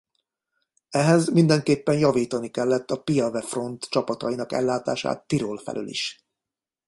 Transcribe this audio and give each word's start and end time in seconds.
Ehhez 0.89 1.29
mindenképpen 1.29 1.97
javítani 1.97 2.51
kellett 2.51 2.91
a 2.91 3.01
Piave-front 3.03 3.89
csapatainak 3.89 4.51
ellátását 4.51 5.23
Tirol 5.27 5.57
felől 5.57 5.87
is. 5.87 6.25